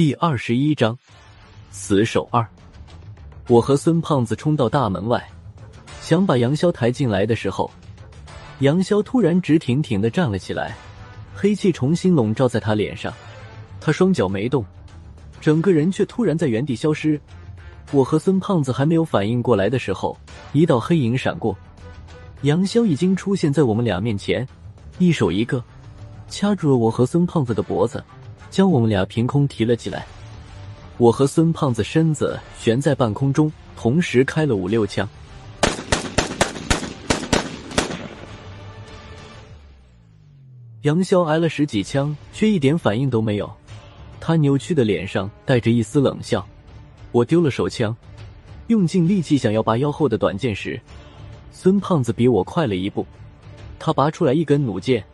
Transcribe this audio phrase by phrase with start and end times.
[0.00, 0.96] 第二十一章
[1.70, 2.42] 死守二。
[3.48, 5.22] 我和孙胖子冲到大门外，
[6.00, 7.70] 想把杨潇抬进来的时候，
[8.60, 10.74] 杨潇突然直挺挺的站了起来，
[11.34, 13.12] 黑气重新笼罩在他脸上，
[13.78, 14.64] 他双脚没动，
[15.38, 17.20] 整个人却突然在原地消失。
[17.92, 20.16] 我和孙胖子还没有反应过来的时候，
[20.54, 21.54] 一道黑影闪过，
[22.40, 24.48] 杨潇已经出现在我们俩面前，
[24.98, 25.62] 一手一个
[26.26, 28.02] 掐住了我和孙胖子的脖子。
[28.50, 30.04] 将我们俩凭空提了起来，
[30.98, 35.08] 我和孙胖子身子悬在半空中，同时开了五六枪。
[40.82, 43.50] 杨潇挨了十几枪，却一点反应都没有，
[44.18, 46.44] 他扭曲的脸上带着一丝冷笑。
[47.12, 47.94] 我丢了手枪，
[48.66, 50.80] 用尽力气想要拔腰后的短剑时，
[51.52, 53.06] 孙胖子比我快了一步，
[53.78, 55.04] 他拔出来一根弩箭，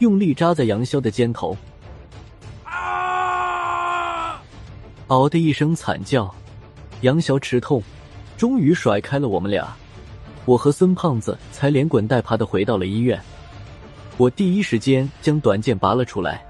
[0.00, 1.56] 用力扎在杨潇的肩头。
[5.08, 6.34] 嗷的一声惨叫，
[7.02, 7.82] 杨潇吃痛，
[8.38, 9.76] 终于甩开了我们俩。
[10.46, 13.20] 我和孙胖子才连滚带爬的回到了医院。
[14.16, 16.42] 我第一时间将短剑拔了出来，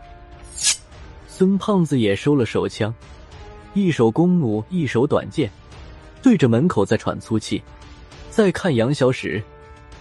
[1.27, 2.95] 孙胖子也收了手枪，
[3.73, 5.51] 一手弓弩，一手短剑，
[6.23, 7.61] 对着门口在喘粗气。
[8.31, 9.43] 再看杨潇时，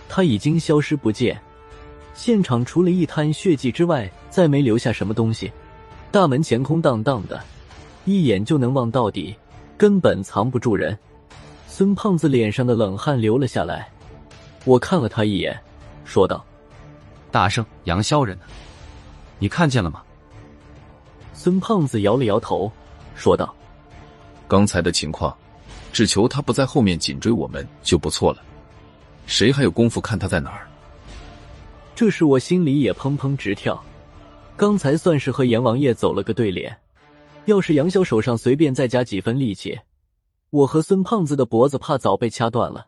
[0.08, 1.40] 他已经消失不见，
[2.14, 5.52] 现场除了一滩血迹之外，再没留下什么东西。
[6.12, 7.42] 大门前空荡荡的。
[8.06, 9.36] 一眼就能望到底，
[9.78, 10.98] 根本藏不住人。
[11.68, 13.90] 孙胖子脸上的冷汗流了下来，
[14.66, 15.58] 我看了他一眼，
[16.06, 16.46] 说道
[17.32, 18.44] ：“大圣，杨潇人呢？
[19.40, 20.04] 你看见了吗？”
[21.34, 22.72] 孙胖子摇了摇头，
[23.16, 23.54] 说道
[24.48, 25.36] ：“刚才的情况，
[25.92, 28.40] 只求他不在后面紧追我们就不错了。
[29.26, 30.68] 谁还有功夫看他在哪儿？”
[31.96, 33.84] 这时我心里也砰砰直跳，
[34.56, 36.78] 刚才算是和阎王爷走了个对联。
[37.46, 39.78] 要是杨潇手上随便再加几分力气，
[40.50, 42.88] 我和孙胖子的脖子怕早被掐断了。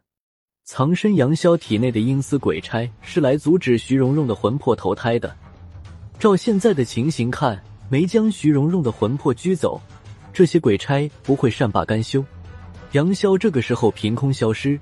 [0.63, 5.35] 藏身杨潇体内的阴司鬼差是来阻止徐蓉蓉的魂魄投胎的。
[6.17, 9.79] 照现在的情形看，没将徐蓉蓉的魂魄拘走，
[10.31, 12.23] 这些鬼差不会善罢甘休。
[12.93, 14.79] 杨潇这个时候凭空消失，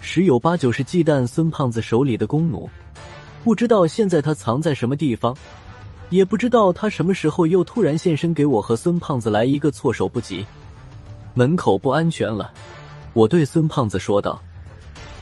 [0.00, 2.68] 十有八九是忌惮孙胖子手里的弓弩，
[3.44, 5.36] 不知道现在他藏在什么地方。
[6.10, 10.46] 也不知道他什么时候又突然现身，给我和孙胖子来一个措手不及。
[11.34, 12.52] 门口不安全了，
[13.12, 14.40] 我对孙胖子说道：“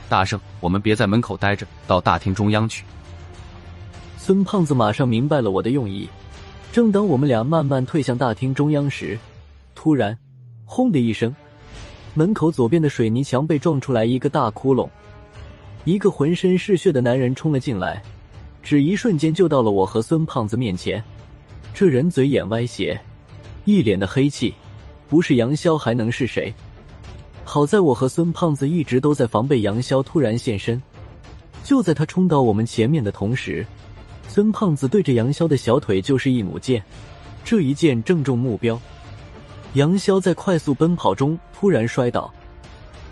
[0.08, 2.84] 大圣，我们别在门口待着，到大厅中央去。”
[4.18, 6.08] 孙胖子马上明白了我的用意。
[6.70, 9.18] 正当我们俩慢慢退向大厅中央时，
[9.74, 10.16] 突然，
[10.64, 11.34] 轰的一声，
[12.14, 14.88] 门口左边的水泥墙被撞出来一个大窟窿，
[15.84, 18.02] 一个浑身是血的男人冲了进来。
[18.64, 21.04] 只一瞬间就到了我和孙胖子面前，
[21.74, 22.98] 这人嘴眼歪斜，
[23.66, 24.54] 一脸的黑气，
[25.06, 26.52] 不是杨潇还能是谁？
[27.44, 30.82] 好在我和孙胖子一直都在防备杨潇突然现身。
[31.62, 33.66] 就在他冲到我们前面的同时，
[34.28, 36.82] 孙胖子对着杨潇的小腿就是一弩箭，
[37.44, 38.80] 这一箭正中目标。
[39.74, 42.32] 杨潇在快速奔跑中突然摔倒，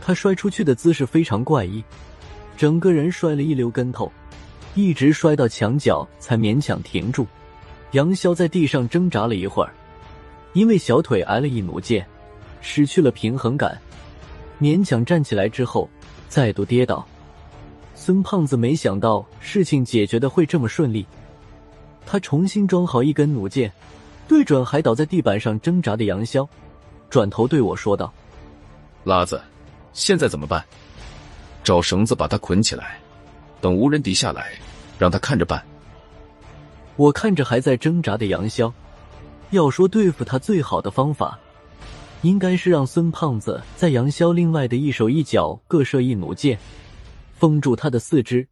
[0.01, 1.85] 他摔出去的姿势非常怪异，
[2.57, 4.11] 整个人摔了一溜跟头。
[4.75, 7.27] 一直摔到墙角才勉强停住。
[7.93, 9.73] 杨潇在地上挣扎了一会儿，
[10.55, 12.07] 因为小腿挨了一弩箭，
[12.63, 13.79] 失去了平衡感，
[14.59, 15.89] 勉强站起来之后
[16.29, 17.07] 再度跌倒。
[17.95, 21.07] 孙胖子没想到事情解决的会这么顺利，
[22.07, 23.71] 他重新装好一根弩箭，
[24.27, 26.49] 对准还倒在地板上挣扎的杨潇，
[27.11, 28.11] 转头对我说道
[29.05, 29.39] ：“拉子，
[29.93, 30.65] 现在怎么办？
[31.63, 32.99] 找绳子把他捆起来。”
[33.63, 34.51] 等无人敌下来，
[34.99, 35.65] 让他看着办。
[36.97, 38.71] 我看着还在挣扎的杨潇，
[39.51, 41.39] 要说对付他最好的方法，
[42.23, 46.59] 应该是让孙胖子在杨潇另外的一手一脚各射一弩箭，
[47.35, 48.47] 封住他的四肢，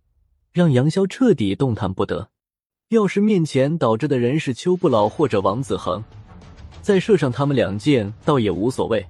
[0.53, 2.28] 让杨潇彻底动弹不得。
[2.91, 6.03] 要是面前倒着的人是邱不老或者王子恒，
[6.81, 9.04] 再射上他们两箭倒也无所谓。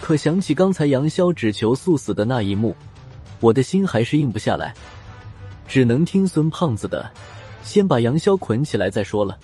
[0.00, 2.74] 可想起刚才杨潇只求速死的那一幕，
[3.40, 4.74] 我的心还是硬不下来。
[5.74, 7.10] 只能听孙胖子的，
[7.64, 9.36] 先把杨潇捆起来再说了。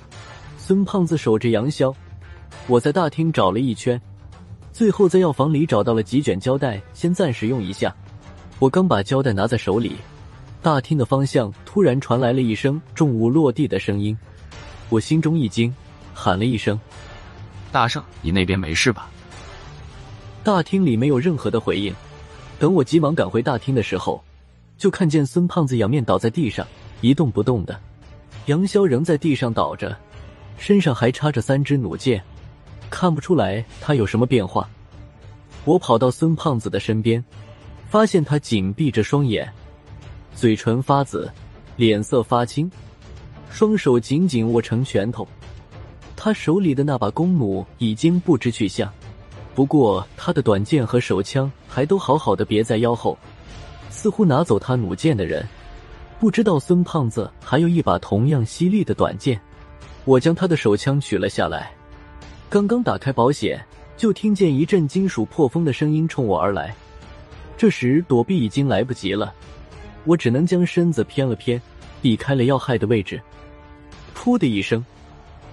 [0.56, 1.92] 孙胖子守着杨潇，
[2.68, 4.00] 我在大厅找了一圈，
[4.72, 7.92] 最后在药房里找到了几卷胶带，先暂时用一下。
[8.60, 9.96] 我刚把胶带拿在手里，
[10.62, 14.16] 大厅的方向突然传来了一声重物落地的声音，
[14.88, 15.74] 我心中一惊，
[16.14, 16.78] 喊了一声
[17.72, 19.10] ：“大圣，你那边没事吧？”
[20.44, 21.92] 大厅里没有任何的回应。
[22.56, 24.22] 等我急忙赶回大厅的时候。
[24.80, 26.66] 就看见孙胖子仰面倒在地上，
[27.02, 27.78] 一动不动的。
[28.46, 29.94] 杨潇仍在地上倒着，
[30.56, 32.24] 身上还插着三支弩箭。
[32.88, 34.66] 看不出来他有什么变化。
[35.66, 37.22] 我跑到孙胖子的身边，
[37.90, 39.46] 发现他紧闭着双眼，
[40.34, 41.30] 嘴唇发紫，
[41.76, 42.68] 脸色发青，
[43.50, 45.28] 双手紧紧握成拳头。
[46.16, 48.90] 他手里的那把弓弩已经不知去向，
[49.54, 53.18] 不过他的短剑和手枪还都好好的别在腰后。
[53.90, 55.46] 似乎拿走他弩箭的人，
[56.18, 59.38] 不知道孙胖子还有一把同样犀利的短剑。
[60.06, 61.70] 我将他的手枪取了下来，
[62.48, 63.62] 刚刚打开保险。
[63.96, 66.74] 就听见一阵金属破风的声音冲我而来，
[67.54, 69.30] 这时躲避已经来不及了，
[70.06, 71.60] 我只能将身子偏了偏，
[72.00, 73.20] 避开了要害的位置。
[74.16, 74.82] 噗的一声，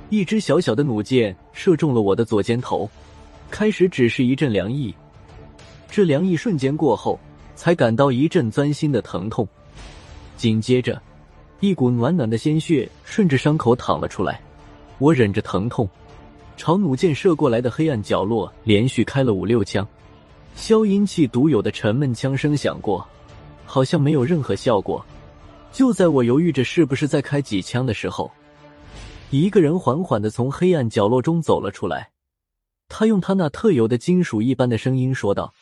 [0.10, 2.89] 一支小小的弩箭射中了我的左肩头，
[3.51, 4.95] 开始只是一阵凉意，
[5.92, 7.19] 这凉意瞬间过后，
[7.57, 9.45] 才感到一阵钻心的疼痛，
[10.38, 11.01] 紧接着，
[11.59, 14.39] 一股暖暖的鲜血顺着伤口淌了出来，
[15.00, 15.89] 我忍着疼痛。
[16.56, 19.86] 朝弩箭射过来的黑暗角落连续开了五六枪，
[20.56, 23.06] 消音器独有的沉闷枪声响过，
[23.65, 25.03] 好像没有任何效果。
[25.71, 28.31] 就在我犹豫着是不是再开几枪的时候，
[29.31, 32.12] 一个人缓缓的从黑暗角落中走了出来。
[32.88, 35.53] 他用他那特有的金属一般的声音说道：“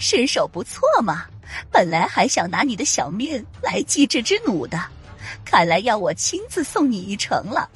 [0.00, 1.26] 身手不错嘛，
[1.70, 4.76] 本来还想拿你的小命来祭这支弩的，
[5.44, 7.70] 看来要我亲自送你一程了。”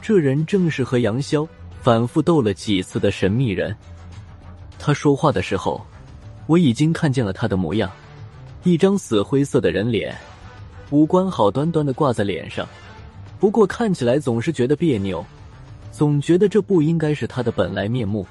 [0.00, 1.46] 这人正是和杨潇。
[1.80, 3.74] 反复斗了几次的神秘人，
[4.80, 5.80] 他说话的时候，
[6.46, 7.90] 我已经看见了他的模样，
[8.64, 10.14] 一张死灰色的人脸，
[10.90, 12.68] 五官好端端的挂在脸上，
[13.38, 15.24] 不过看起来总是觉得别扭，
[15.92, 18.26] 总觉得这不应该是他的本来面目。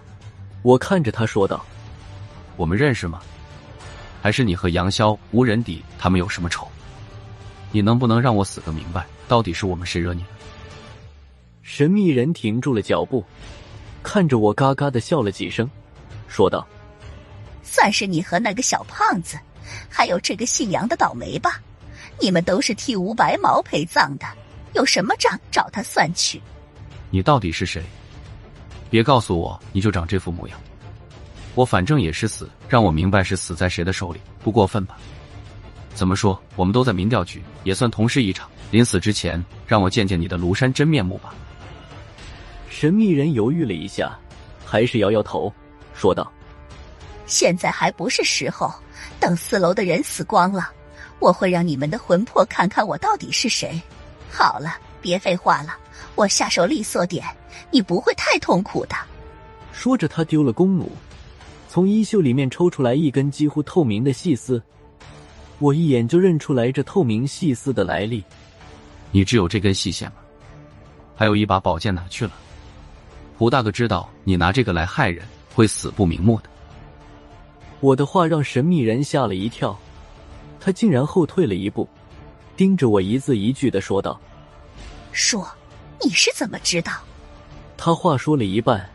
[0.62, 1.66] 我看着他说道
[2.57, 3.21] ：“我们认识吗？
[4.21, 6.68] 还是你和杨潇、无人敌他们有什么仇？
[7.71, 9.06] 你能不能让我死个明白？
[9.27, 10.27] 到底是我们谁惹你了？”
[11.62, 13.24] 神秘人停住了脚步，
[14.01, 15.69] 看着我，嘎嘎的笑了几声，
[16.27, 16.65] 说道
[17.62, 19.38] ：“算是你和那个小胖子，
[19.88, 21.62] 还有这个姓杨的倒霉吧。
[22.19, 24.25] 你们都是替吴白毛陪葬的，
[24.74, 26.42] 有什么账找他算去。
[27.12, 27.83] 你到底是谁？
[28.89, 30.59] 别告诉我你就长这副模样。
[31.57, 34.95] 我反正也是死，让我明白是死在谁的手里，不过分吧？
[35.95, 38.48] 怎么说，我们都在民调局，也算同事一场。
[38.69, 41.33] 临死之前，让我见见你的庐山真面目吧。”
[42.69, 44.15] 神秘人犹豫了一下，
[44.63, 45.51] 还是摇摇头，
[45.95, 46.31] 说道
[47.25, 48.71] ：“现在还不是时候，
[49.19, 50.69] 等四楼的人死光了，
[51.18, 53.81] 我会让你们的魂魄看看我到底是谁。
[54.30, 55.75] 好了，别废话了，
[56.13, 57.25] 我下手利索点，
[57.71, 58.95] 你不会太痛苦的。”
[59.74, 60.88] 说着，他丢了弓弩，
[61.68, 64.62] 从衣袖里面抽出来一根几乎透明的细丝，
[65.60, 68.24] 我一眼就认出来这透明细丝的来历。
[69.12, 70.16] 你只有这根细线吗？
[71.16, 72.31] 还有一把宝剑哪去了？
[73.38, 76.50] 胡大哥知道你拿这个来害人，会死不瞑目的。
[77.80, 79.78] 我的话让神秘人吓了一跳，
[80.60, 81.88] 他竟然后退了一步，
[82.56, 84.19] 盯着我一字一句的说道
[85.12, 85.48] ：“说，
[86.04, 86.92] 你是怎么知道？”
[87.78, 88.90] 他话说了一半，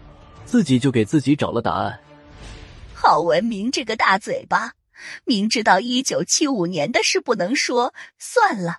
[0.44, 1.96] 自己就给自己找了答案。
[3.04, 4.75] 郝文明这个大嘴巴，
[5.25, 8.78] 明知道一九七五年的事不能说，算了，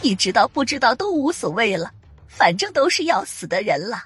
[0.00, 1.92] 你知道不知道都无所谓了，
[2.28, 4.04] 反正都是要死的人了。